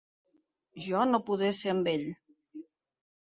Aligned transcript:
Jo 0.85 1.03
no 1.09 1.19
podré 1.27 1.51
ser 1.57 1.71
amb 1.73 1.89
ell. 1.93 2.07